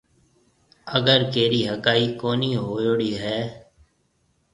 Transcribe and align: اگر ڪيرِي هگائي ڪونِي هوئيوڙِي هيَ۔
اگر 0.97 1.19
ڪيرِي 1.33 1.61
هگائي 1.71 2.07
ڪونِي 2.21 2.51
هوئيوڙِي 2.61 3.11
هيَ۔ 3.23 3.39